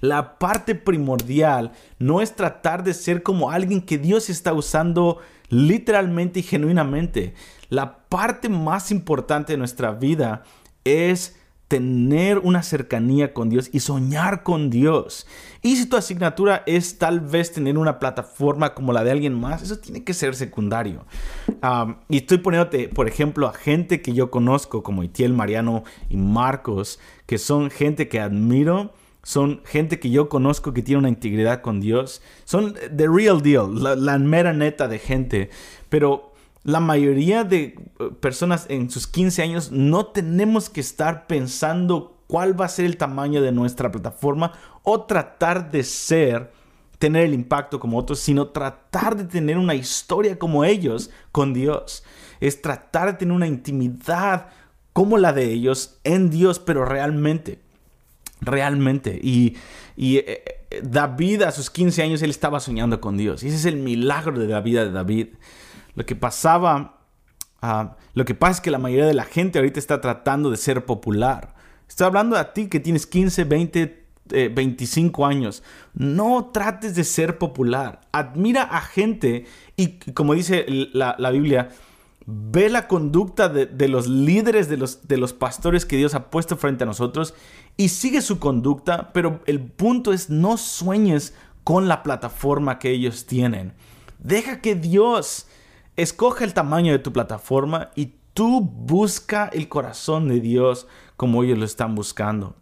[0.00, 6.40] La parte primordial no es tratar de ser como alguien que Dios está usando literalmente
[6.40, 7.34] y genuinamente.
[7.68, 10.42] La parte más importante de nuestra vida
[10.84, 11.36] es
[11.72, 15.26] tener una cercanía con Dios y soñar con Dios.
[15.62, 19.62] Y si tu asignatura es tal vez tener una plataforma como la de alguien más,
[19.62, 21.06] eso tiene que ser secundario.
[22.10, 27.00] y estoy poniéndote, por ejemplo, a gente que yo conozco como Itiel, Mariano y Marcos,
[27.24, 28.92] que son gente que admiro.
[29.22, 32.20] Son gente que yo conozco que tiene una integridad con Dios.
[32.44, 35.48] Son the real deal, la, la mera neta de gente.
[35.88, 36.31] Pero
[36.64, 37.74] la mayoría de eh,
[38.20, 42.96] personas en sus 15 años no tenemos que estar pensando cuál va a ser el
[42.96, 46.52] tamaño de nuestra plataforma o tratar de ser,
[46.98, 52.04] tener el impacto como otros, sino tratar de tener una historia como ellos con Dios.
[52.40, 54.48] Es tratar de tener una intimidad
[54.92, 57.58] como la de ellos en Dios, pero realmente.
[58.40, 59.18] Realmente.
[59.22, 59.56] Y,
[59.96, 63.42] eh, eh, David a sus 15 años, él estaba soñando con Dios.
[63.42, 65.28] Y ese es el milagro de la vida de David.
[65.94, 67.00] Lo que pasaba,
[67.60, 70.56] ah, lo que pasa es que la mayoría de la gente ahorita está tratando de
[70.56, 71.54] ser popular.
[71.88, 74.06] Estoy hablando a ti que tienes 15, 20,
[74.50, 75.62] 25 años.
[75.94, 78.00] No trates de ser popular.
[78.12, 79.44] Admira a gente
[79.76, 81.68] y como dice la, Biblia,
[82.26, 86.56] ve la conducta de, los líderes, de los, de los pastores que Dios ha puesto
[86.56, 87.34] frente a nosotros
[87.76, 93.26] y sigue su conducta, pero el punto es no sueñes con la plataforma que ellos
[93.26, 93.74] tienen.
[94.18, 95.46] Deja que Dios
[95.96, 101.58] Escoge el tamaño de tu plataforma y tú busca el corazón de Dios como ellos
[101.58, 102.56] lo están buscando.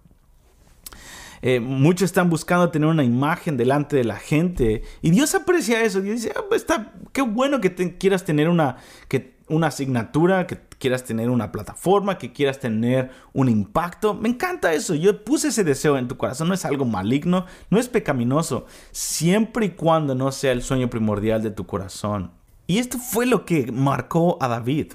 [1.43, 6.01] Eh, muchos están buscando tener una imagen delante de la gente y Dios aprecia eso.
[6.01, 8.77] Dios dice, ah, pues está, qué bueno que quieras tener una,
[9.09, 14.12] que, una asignatura, que quieras tener una plataforma, que quieras tener un impacto.
[14.12, 14.95] Me encanta eso.
[14.95, 16.49] Yo puse ese deseo en tu corazón.
[16.49, 21.43] No es algo maligno, no es pecaminoso, siempre y cuando no sea el sueño primordial
[21.43, 22.33] de tu corazón.
[22.70, 24.92] Y esto fue lo que marcó a David.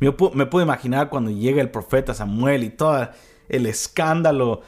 [0.00, 3.10] Me, puedo imaginar cuando llega el profeta Samuel y todo
[3.50, 4.62] el escándalo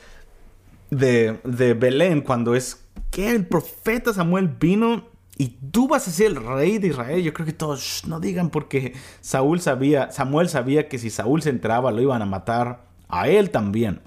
[0.90, 1.40] de,
[1.80, 6.76] Belén, cuando es que el profeta Samuel vino y tú vas a ser el rey
[6.76, 7.22] de Israel.
[7.22, 11.48] Yo creo que todos no digan porque Saúl sabía, Samuel sabía que si Saúl se
[11.48, 14.02] entraba lo iban a matar a él también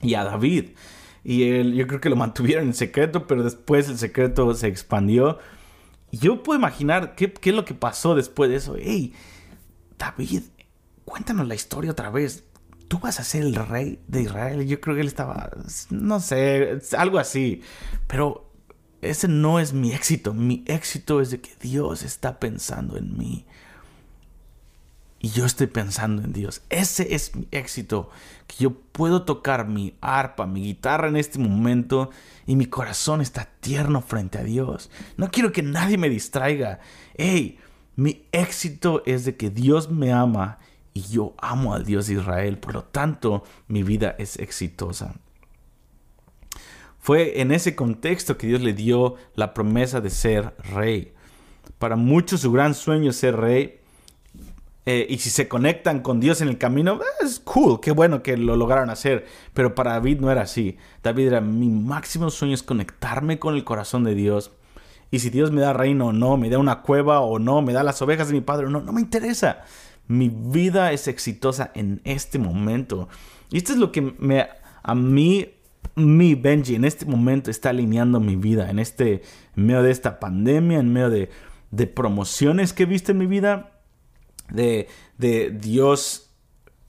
[0.00, 0.76] y a David.
[1.24, 5.40] Y él, yo creo que lo mantuvieron en secreto, pero después el secreto se expandió
[6.18, 8.76] yo puedo imaginar qué, es lo que pasó después de eso.
[8.78, 9.14] Hey,
[9.98, 10.42] David,
[11.04, 12.44] cuéntanos la historia otra vez.
[12.88, 14.66] Tú vas a ser el rey de Israel.
[14.66, 15.50] Yo creo que él estaba,
[15.90, 17.62] no sé, algo así.
[18.06, 18.52] Pero
[19.00, 20.34] ese no es mi éxito.
[20.34, 23.46] Mi éxito es de que Dios está pensando en mí
[25.22, 26.62] y yo estoy pensando en Dios.
[26.68, 28.10] Ese es mi éxito,
[28.48, 32.10] que yo puedo tocar mi arpa, mi guitarra en este momento
[32.44, 34.90] y mi corazón está tierno frente a Dios.
[35.16, 36.80] No quiero que nadie me distraiga.
[37.16, 37.60] Hey,
[37.94, 40.58] mi éxito es de que Dios me ama
[40.92, 42.58] y yo amo al Dios de Israel.
[42.58, 45.14] Por lo tanto, mi vida es exitosa.
[46.98, 51.14] Fue en ese contexto que Dios le dio la promesa de ser rey.
[51.78, 53.81] Para muchos su gran sueño es ser rey,
[54.84, 58.36] eh, y si se conectan con Dios en el camino, es cool, qué bueno que
[58.36, 59.26] lo lograron hacer.
[59.54, 60.76] Pero para David no era así.
[61.02, 64.52] David era mi máximo sueño es conectarme con el corazón de Dios.
[65.10, 67.72] Y si Dios me da reino o no, me da una cueva o no, me
[67.72, 69.60] da las ovejas de mi padre o no, no me interesa.
[70.08, 73.08] Mi vida es exitosa en este momento.
[73.50, 74.48] Y esto es lo que me,
[74.82, 75.48] a mí,
[75.94, 78.68] mi Benji, en este momento está alineando mi vida.
[78.68, 79.22] En este,
[79.54, 81.30] medio de esta pandemia, en medio de,
[81.70, 83.71] de promociones que he visto en mi vida
[84.52, 84.88] de,
[85.60, 86.30] Dios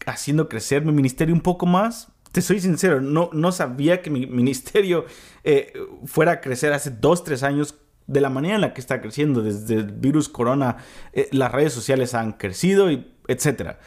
[0.05, 2.09] haciendo crecer mi ministerio un poco más.
[2.31, 5.05] Te soy sincero, no, no sabía que mi ministerio
[5.43, 5.73] eh,
[6.05, 7.75] fuera a crecer hace dos, tres años
[8.07, 9.41] de la manera en la que está creciendo.
[9.41, 10.77] Desde el virus corona,
[11.13, 13.77] eh, las redes sociales han crecido, y etc.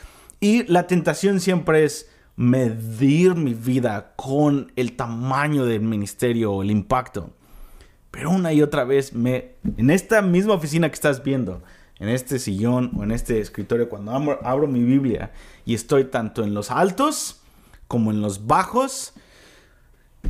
[0.40, 6.70] Y la tentación siempre es medir mi vida con el tamaño del ministerio o el
[6.70, 7.30] impacto.
[8.10, 11.62] Pero una y otra vez me, en esta misma oficina que estás viendo,
[11.98, 15.32] en este sillón o en este escritorio, cuando abro, mi Biblia
[15.64, 17.40] y estoy tanto en los altos
[17.88, 19.14] como en los bajos,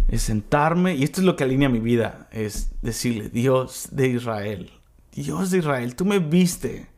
[0.09, 4.71] es sentarme, y esto es lo que alinea mi vida, es decirle, Dios de Israel,
[5.13, 6.89] Dios de Israel, tú me viste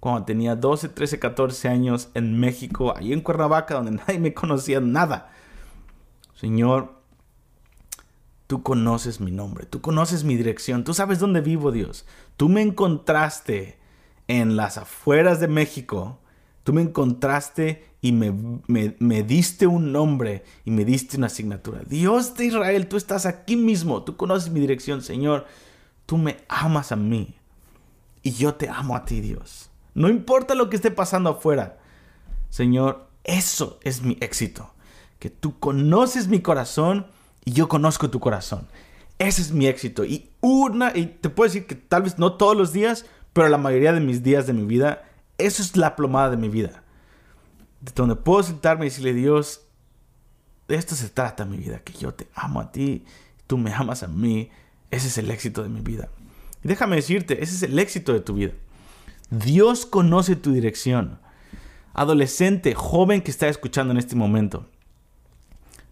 [0.00, 4.80] cuando tenía 12, 13, 14 años en México, ahí en Cuernavaca, donde nadie me conocía
[4.80, 5.30] nada.
[6.34, 7.00] Señor,
[8.46, 12.06] tú conoces mi nombre, tú conoces mi dirección, tú sabes dónde vivo, Dios.
[12.36, 13.77] Tú me encontraste
[14.28, 16.18] en las afueras de México,
[16.62, 21.80] tú me encontraste y me, diste un nombre y me diste una asignatura.
[21.84, 25.46] Dios de Israel, tú estás aquí mismo, tú conoces mi dirección, Señor.
[26.06, 27.34] Tú me amas a mí
[28.22, 29.70] y yo te amo a ti, Dios.
[29.94, 31.78] No importa lo que esté pasando afuera,
[32.50, 34.72] Señor, eso es mi éxito.
[35.18, 37.06] Que tú conoces mi corazón
[37.44, 38.68] y yo conozco tu corazón.
[39.18, 40.04] Ese es mi éxito.
[40.04, 43.58] Y una, y te puedo decir que tal vez no todos los días, pero la
[43.58, 45.04] mayoría de mis días de mi vida,
[45.38, 46.82] eso es la plomada de mi vida.
[47.80, 49.62] De donde puedo sentarme y decirle, Dios,
[50.66, 53.04] de esto se trata mi vida, que yo te amo a ti,
[53.46, 54.50] tú me amas a mí,
[54.90, 56.08] ese es el éxito de mi vida.
[56.64, 58.52] Y déjame decirte, ese es el éxito de tu vida.
[59.30, 61.20] Dios conoce tu dirección.
[61.94, 64.66] Adolescente, joven que está escuchando en este momento,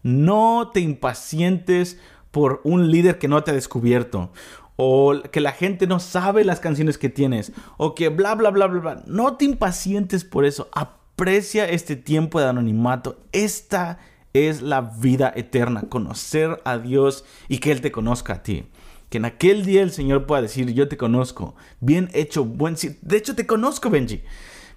[0.03, 1.99] no te impacientes
[2.31, 4.31] por un líder que no te ha descubierto
[4.77, 8.67] o que la gente no sabe las canciones que tienes, o que bla, bla, bla,
[8.67, 9.03] bla, bla.
[9.07, 10.69] No te impacientes por eso.
[10.73, 13.19] Aprecia este tiempo de anonimato.
[13.33, 13.99] Esta
[14.35, 18.67] es la vida eterna, conocer a Dios y que Él te conozca a ti.
[19.09, 22.77] Que en aquel día el Señor pueda decir, yo te conozco, bien hecho, buen...
[23.01, 24.23] De hecho, te conozco, Benji.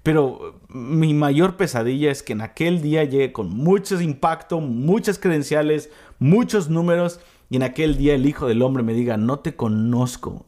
[0.04, 5.90] Pero mi mayor pesadilla es que en aquel día llegue con mucho impacto, muchas credenciales,
[6.20, 10.46] muchos números y en aquel día el Hijo del Hombre me diga, no te conozco,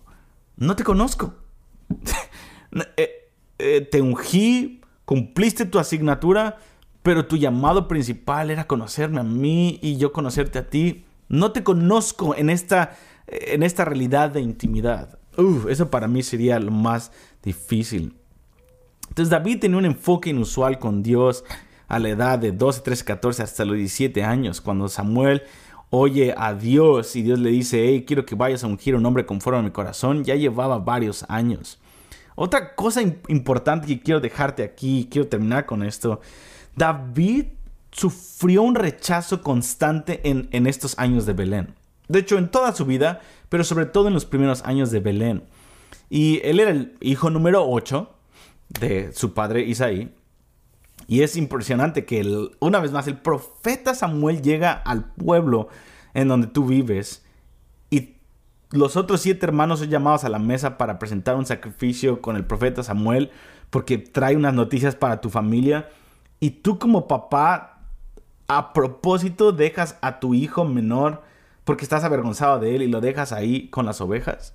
[0.58, 1.36] no te conozco.
[2.96, 6.58] Eh, eh, te ungí, cumpliste tu asignatura,
[7.04, 11.04] pero tu llamado principal era conocerme a mí y yo conocerte a ti.
[11.28, 12.96] No te conozco en esta,
[13.28, 15.20] en esta realidad de intimidad.
[15.68, 17.12] eso para mí sería lo más
[17.44, 18.16] difícil.
[19.10, 21.44] Entonces David tenía un enfoque inusual con Dios
[21.90, 25.44] a la edad de 12, 13, 14 hasta los 17 años, cuando Samuel
[25.92, 29.26] oye a Dios y Dios le dice, hey, quiero que vayas a ungir un hombre
[29.26, 31.80] conforme a mi corazón, ya llevaba varios años.
[32.36, 36.22] Otra cosa importante que quiero dejarte aquí, quiero terminar con esto,
[36.76, 37.48] David
[37.92, 41.76] sufrió un rechazo constante en, en estos años de Belén.
[42.08, 45.44] De hecho, en toda su vida, pero sobre todo en los primeros años de Belén.
[46.10, 48.10] Y él era el hijo número 8
[48.80, 50.14] de su padre Isaí.
[51.08, 55.68] Y es impresionante que una vez más el profeta Samuel llega al pueblo
[56.14, 57.26] en donde tú vives
[57.90, 58.16] y
[58.72, 62.46] los otros siete hermanos son llamados a la mesa para presentar un sacrificio con el
[62.46, 63.32] profeta Samuel
[63.70, 65.90] porque trae unas noticias para tu familia
[66.40, 67.82] y tú como papá
[68.48, 71.24] a propósito dejas a tu hijo menor
[71.64, 74.54] porque estás avergonzado de él y lo dejas ahí con las ovejas.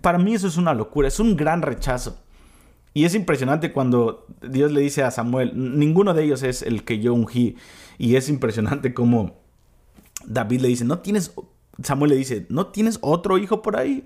[0.00, 2.18] Para mí eso es una locura, es un gran rechazo.
[2.94, 6.98] Y es impresionante cuando Dios le dice a Samuel, ninguno de ellos es el que
[6.98, 7.56] yo ungí.
[7.98, 9.40] Y es impresionante como
[10.26, 11.32] David le dice, no tienes,
[11.82, 14.04] Samuel le dice, ¿no tienes otro hijo por ahí?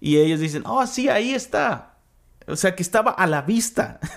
[0.00, 1.98] Y ellos dicen, oh, sí, ahí está.
[2.46, 4.00] O sea, que estaba a la vista.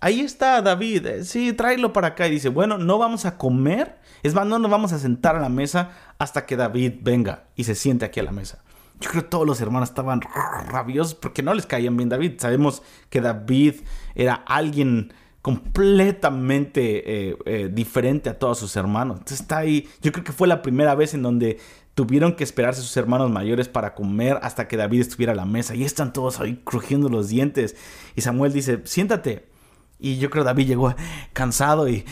[0.00, 2.28] Ahí está David, sí, tráelo para acá.
[2.28, 3.98] Y dice, bueno, no vamos a comer.
[4.22, 7.64] Es más, no nos vamos a sentar a la mesa hasta que David venga y
[7.64, 8.62] se siente aquí a la mesa.
[9.00, 12.34] Yo creo que todos los hermanos estaban rabiosos porque no les caían bien David.
[12.38, 13.76] Sabemos que David
[14.14, 19.18] era alguien completamente eh, eh, diferente a todos sus hermanos.
[19.18, 19.88] Entonces está ahí.
[20.02, 21.58] Yo creo que fue la primera vez en donde
[21.94, 25.74] tuvieron que esperarse sus hermanos mayores para comer hasta que David estuviera a la mesa.
[25.74, 27.76] Y están todos ahí crujiendo los dientes.
[28.16, 29.48] Y Samuel dice, siéntate.
[29.98, 30.94] Y yo creo David llegó
[31.32, 32.04] cansado y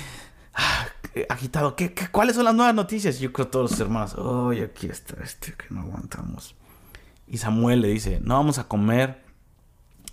[0.54, 0.86] ah,
[1.28, 1.76] agitado.
[1.76, 3.18] ¿Qué, cuáles son las nuevas noticias?
[3.18, 6.54] Yo creo todos los hermanos, oh, aquí está este que no aguantamos.
[7.28, 9.22] Y Samuel le dice, no vamos a comer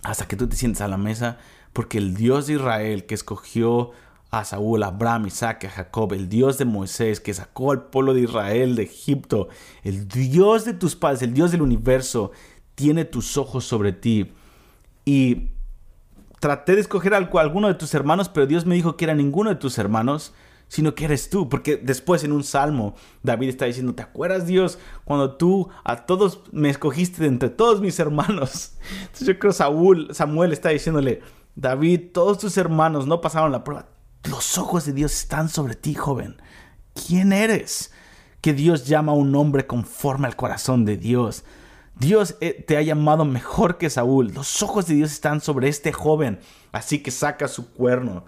[0.02, 1.38] hasta que tú te sientes a la mesa,
[1.72, 3.92] porque el Dios de Israel que escogió
[4.30, 8.14] a Saúl, a Abraham, Isaac, a Jacob, el Dios de Moisés que sacó al pueblo
[8.14, 9.48] de Israel de Egipto,
[9.82, 12.32] el Dios de tus padres, el Dios del universo,
[12.74, 14.32] tiene tus ojos sobre ti.
[15.04, 15.50] Y
[16.40, 19.50] traté de escoger a alguno de tus hermanos, pero Dios me dijo que era ninguno
[19.50, 20.34] de tus hermanos,
[20.74, 21.48] sino que eres tú.
[21.48, 26.40] Porque después en un salmo, David está diciendo, ¿te acuerdas Dios cuando tú a todos
[26.50, 28.72] me escogiste de entre todos mis hermanos?
[29.02, 31.22] Entonces yo creo Saúl, Samuel está diciéndole,
[31.54, 33.86] David, todos tus hermanos no pasaron la prueba.
[34.24, 36.42] Los ojos de Dios están sobre ti, joven.
[37.06, 37.92] ¿Quién eres?
[38.40, 41.44] Que Dios llama a un hombre conforme al corazón de Dios.
[42.00, 44.32] Dios eh, te ha llamado mejor que Saúl.
[44.34, 46.40] Los ojos de Dios están sobre este joven.
[46.72, 48.24] Así que saca su cuerno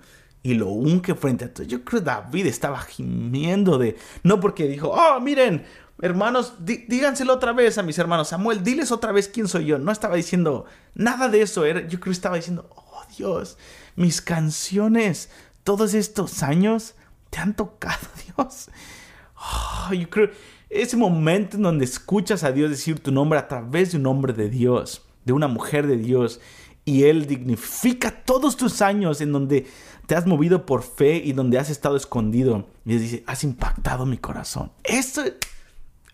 [0.47, 1.67] y lo unque frente a todos.
[1.67, 3.97] Yo creo que David estaba gimiendo de...
[4.23, 5.65] No porque dijo, oh, miren,
[6.01, 8.29] hermanos, díganselo otra vez a mis hermanos.
[8.29, 9.79] Samuel, diles otra vez quién soy yo.
[9.79, 11.65] No estaba diciendo nada de eso.
[11.65, 13.59] Era, yo creo que estaba diciendo, oh Dios,
[13.97, 15.31] mis canciones
[15.65, 16.95] todos estos años
[17.31, 18.07] te han tocado,
[18.37, 18.69] Dios.
[19.35, 20.31] Oh, yo creo
[20.71, 24.33] ese momento en donde escuchas a Dios decir tu nombre a través de un hombre
[24.33, 26.41] de Dios, de una mujer de Dios,
[26.87, 29.67] y Él dignifica todos tus años en donde
[30.07, 32.69] te has movido por fe y donde has estado escondido.
[32.87, 34.71] Y Él dice, has impactado mi corazón.
[34.85, 35.27] Esa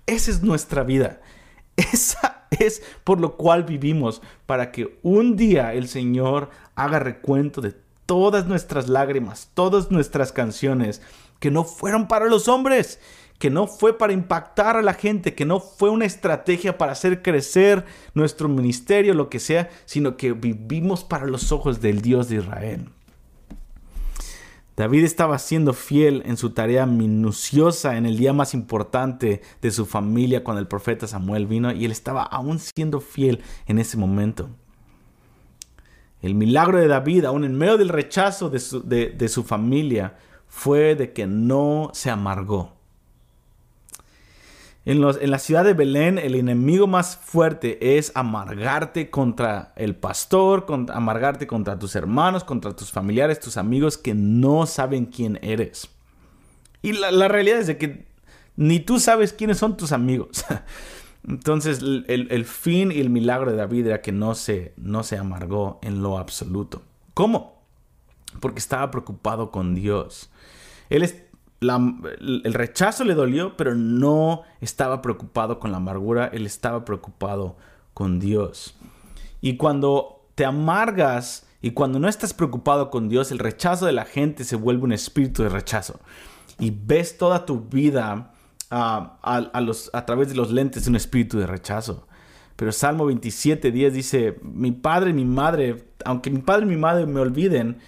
[0.07, 1.21] es nuestra vida.
[1.77, 7.75] Esa es por lo cual vivimos, para que un día el Señor haga recuento de
[8.07, 11.03] todas nuestras lágrimas, todas nuestras canciones,
[11.39, 12.99] que no fueron para los hombres,
[13.39, 17.23] que no fue para impactar a la gente, que no fue una estrategia para hacer
[17.23, 22.37] crecer nuestro ministerio, lo que sea, sino que vivimos para los ojos del Dios de
[22.37, 22.89] Israel.
[24.77, 29.85] David estaba siendo fiel en su tarea minuciosa en el día más importante de su
[29.85, 34.49] familia cuando el profeta Samuel vino y él estaba aún siendo fiel en ese momento.
[36.23, 40.17] El milagro de David, aún en medio del rechazo de su, familia,
[40.47, 42.73] fue de que no se amargó.
[44.85, 51.47] En, la ciudad de Belén, el enemigo más fuerte es amargarte contra el pastor, amargarte
[51.47, 55.89] contra tus hermanos, contra tus familiares, tus amigos que no saben quién eres.
[56.83, 58.07] Y la, la realidad es de que
[58.57, 60.45] ni tú sabes quiénes son tus amigos.
[61.29, 65.79] Entonces el, fin y el milagro de David era que no se, no se amargó
[65.83, 66.83] en lo absoluto.
[67.15, 67.63] ¿Cómo?
[68.41, 70.31] Porque estaba preocupado con Dios.
[70.91, 71.23] Él es,
[71.63, 77.57] el rechazo le dolió, pero no estaba preocupado con la amargura, él estaba preocupado
[77.95, 78.77] con Dios.
[79.41, 84.05] Y cuando te amargas y cuando no estás preocupado con Dios, el rechazo de la
[84.05, 86.01] gente se vuelve un espíritu de rechazo.
[86.59, 88.33] Y ves toda tu vida
[88.71, 92.07] a, los, a través de los lentes de un espíritu de rechazo.
[92.57, 96.77] Pero Salmo 27, 10 dice, mi padre y mi madre, aunque mi padre y mi
[96.77, 97.79] madre me olviden,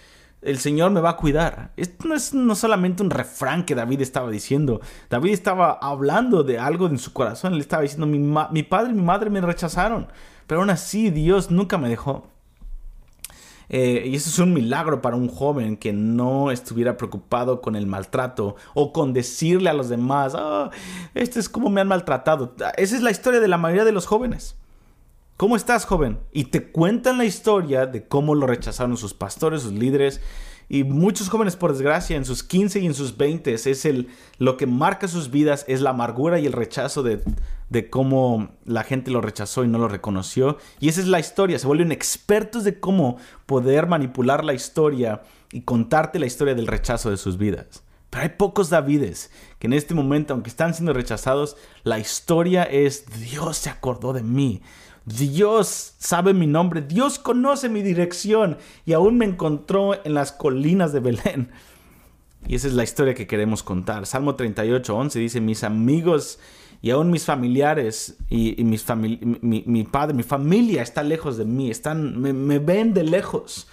[0.44, 1.72] el Señor me va a cuidar.
[1.76, 4.80] Esto no es no solamente un refrán que David estaba diciendo.
[5.10, 7.54] David estaba hablando de algo en su corazón.
[7.54, 10.08] Él estaba diciendo, mi, mi padre y mi madre me rechazaron.
[10.46, 12.28] Pero aún así Dios nunca me dejó.
[13.68, 17.86] Eh, y eso es un milagro para un joven que no estuviera preocupado con el
[17.86, 20.70] maltrato o con decirle a los demás, oh,
[21.14, 22.54] este es como me han maltratado.
[22.76, 24.56] Esa es la historia de la mayoría de los jóvenes.
[25.36, 26.20] ¿Cómo estás, joven?
[26.32, 30.20] Y te cuentan la historia de cómo lo rechazaron sus pastores, sus líderes,
[30.68, 34.56] y muchos jóvenes, por desgracia, en sus 15 y en sus 20, es el, lo
[34.56, 37.20] que marca sus vidas, es la amargura y el rechazo de,
[37.68, 40.58] de cómo la gente lo rechazó y no lo reconoció.
[40.78, 45.62] Y esa es la historia, se vuelven expertos de cómo poder manipular la historia y
[45.62, 47.82] contarte la historia del rechazo de sus vidas.
[48.14, 53.06] Pero hay pocos Davides que en este momento, aunque están siendo rechazados, la historia es
[53.20, 54.62] Dios se acordó de mí.
[55.06, 60.92] Dios sabe mi nombre, Dios conoce mi dirección y aún me encontró en las colinas
[60.92, 61.50] de Belén.
[62.46, 64.06] Y esa es la historia que queremos contar.
[64.06, 66.38] Salmo 38, 11 dice, mis amigos
[66.82, 72.20] y aún mis familiares y, mis mi, padre, mi familia está lejos de mí, están,
[72.20, 73.66] me ven de lejos.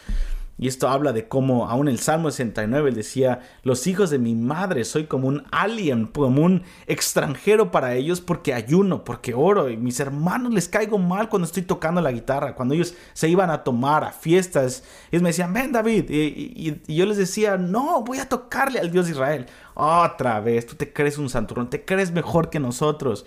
[0.62, 4.36] Y esto habla de cómo, aún el Salmo 69 él decía, los hijos de mi
[4.36, 9.78] madre, soy como un alien, como un extranjero para ellos porque ayuno, porque oro, y
[9.78, 13.64] mis hermanos les caigo mal cuando estoy tocando la guitarra, cuando ellos se iban a
[13.64, 18.30] tomar a fiestas, ellos me decían, ven David, y, yo les decía, no, voy a
[18.30, 19.47] tocarle al Dios de Israel.
[19.74, 23.26] Otra vez, tú te crees un santurrón, te crees mejor que nosotros.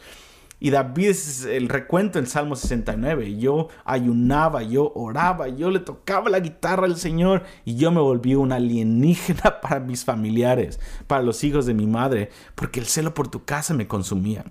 [0.65, 3.37] Y David es el recuento en Salmo 69.
[3.37, 8.35] Yo ayunaba, yo oraba, yo le tocaba la guitarra al Señor y yo me volví
[8.35, 13.29] un alienígena para mis familiares, para los hijos de mi madre, porque el celo por
[13.29, 14.47] tu casa me consumía.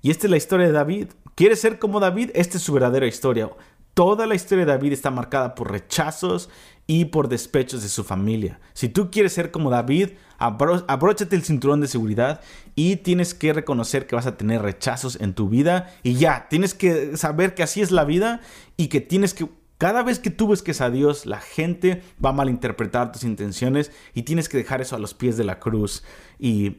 [0.00, 1.08] Y esta es la historia de David.
[1.34, 2.30] ¿Quieres ser como David?
[2.32, 3.50] Esta es su verdadera historia.
[3.92, 6.48] Toda la historia de David está marcada por rechazos
[6.86, 8.60] y por despechos de su familia.
[8.72, 12.40] Si tú quieres ser como David, abróchate el cinturón de seguridad
[12.74, 16.74] y tienes que reconocer que vas a tener rechazos en tu vida y ya, tienes
[16.74, 18.40] que saber que así es la vida
[18.76, 19.48] y que tienes que
[19.82, 24.22] cada vez que tú busques a Dios, la gente va a malinterpretar tus intenciones y
[24.22, 26.04] tienes que dejar eso a los pies de la cruz
[26.38, 26.76] y,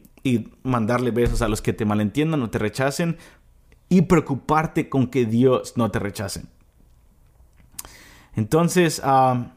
[0.63, 3.17] mandarle besos a los que te malentiendan o te rechacen
[3.89, 6.45] y preocuparte con que Dios no te rechace.
[8.33, 9.51] Entonces, ah,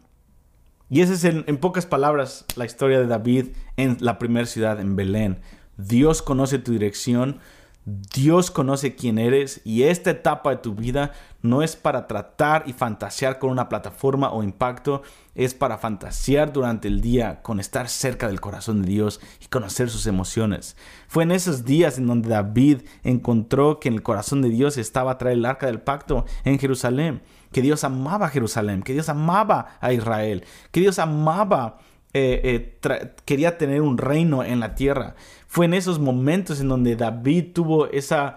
[0.89, 4.95] y esa es en, pocas palabras la historia de David en la primera ciudad, en
[4.95, 5.41] Belén.
[5.77, 7.41] Dios conoce tu dirección,
[7.85, 11.13] Dios conoce quién eres y esta etapa de tu vida
[11.43, 15.03] no es para tratar y fantasear con una plataforma o impacto,
[15.35, 19.91] es para fantasear durante el día con estar cerca del corazón de Dios y conocer
[19.91, 20.77] sus emociones.
[21.09, 25.19] Fue en esos días en donde David encontró que en el corazón de Dios estaba
[25.19, 27.23] traer el arca del pacto en Jerusalén
[27.57, 31.79] que Dios amaba a Jerusalén, que Dios amaba a Israel, que Dios amaba,
[32.13, 35.15] eh, eh, quería tener un reino en la tierra.
[35.47, 38.37] Fue en esos momentos en donde David tuvo esa,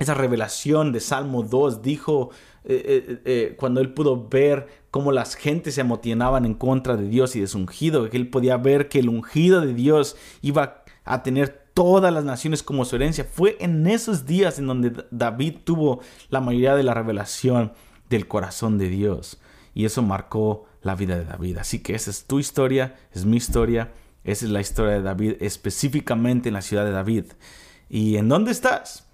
[0.00, 2.30] esa revelación de Salmo 2, dijo,
[2.64, 7.40] eh, cuando él pudo ver cómo las gentes se amotiнаban en contra de Dios y
[7.40, 11.68] de su ungido, que él podía ver que el ungido de Dios iba a tener
[11.72, 13.22] todas las naciones como su herencia.
[13.22, 16.00] Fue en esos días en donde David tuvo
[16.30, 17.74] la mayoría de la revelación
[18.10, 19.40] del corazón de Dios.
[19.74, 21.58] Y eso marcó la vida de David.
[21.58, 23.92] Así que esa es tu historia, es mi historia,
[24.24, 27.24] esa es la historia de David específicamente en la ciudad de David.
[27.88, 29.08] ¿Y en dónde estás?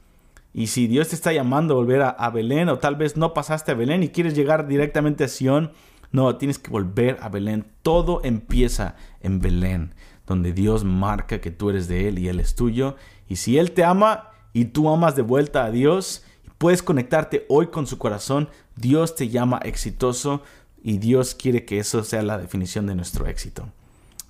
[0.53, 3.73] Y si Dios te está llamando a volver a, Belén o tal vez no pasaste
[3.73, 5.73] a Belén y quieres llegar directamente a Sion,
[6.13, 7.67] no, tienes que volver a Belén.
[7.83, 9.95] Todo empieza en Belén,
[10.27, 12.95] donde Dios marca que tú eres de Él y Él es tuyo.
[13.29, 16.25] Y si Él te ama y tú amas de vuelta a Dios,
[16.65, 18.49] puedes conectarte hoy con su corazón.
[18.75, 20.41] Dios te llama exitoso
[20.83, 23.69] y Dios quiere que eso sea la definición de nuestro éxito.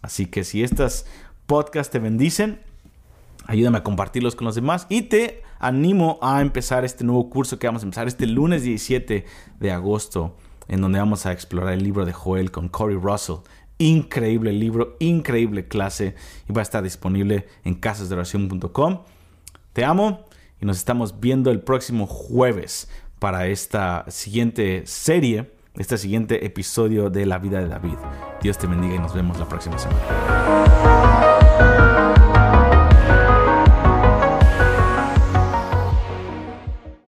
[0.03, 1.07] Así que si estas
[1.47, 2.59] podcasts te bendicen,
[3.47, 7.68] ayúdame a compartirlos con los demás y te animo a empezar este nuevo curso que
[7.68, 9.24] vamos a empezar este lunes 17
[9.61, 13.45] de agosto, en donde vamos a explorar el libro de Joel con Corey Russell.
[13.78, 16.16] Increíble libro, increíble clase
[16.49, 19.03] y va a estar disponible en casasdeoración.com.
[19.72, 20.24] Te amo
[20.64, 22.88] nos estamos viendo el próximo jueves
[23.18, 27.96] para esta siguiente serie, este siguiente episodio de La vida de David.
[28.42, 30.00] Dios te bendiga y nos vemos la próxima semana.